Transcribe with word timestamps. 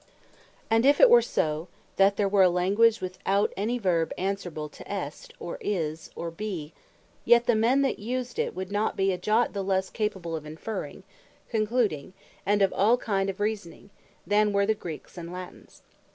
And 0.67 0.83
if 0.83 0.99
it 0.99 1.11
were 1.11 1.21
so, 1.21 1.67
that 1.97 2.17
there 2.17 2.27
were 2.27 2.41
a 2.41 2.49
Language 2.49 3.01
without 3.01 3.53
any 3.55 3.77
Verb 3.77 4.11
answerable 4.17 4.67
to 4.67 4.91
Est, 4.91 5.31
or 5.39 5.59
Is, 5.61 6.09
or 6.15 6.31
Bee; 6.31 6.73
yet 7.23 7.45
the 7.45 7.53
men 7.53 7.83
that 7.83 7.99
used 7.99 8.39
it 8.39 8.55
would 8.55 8.69
bee 8.69 8.73
not 8.73 8.99
a 8.99 9.17
jot 9.19 9.53
the 9.53 9.63
lesse 9.63 9.91
capable 9.91 10.35
of 10.35 10.43
Inferring, 10.43 11.03
Concluding, 11.51 12.13
and 12.47 12.63
of 12.63 12.73
all 12.73 12.97
kind 12.97 13.29
of 13.29 13.39
Reasoning, 13.39 13.91
than 14.25 14.51
were 14.51 14.65
the 14.65 14.73
Greeks, 14.73 15.19
and 15.19 15.31
Latines. 15.31 15.83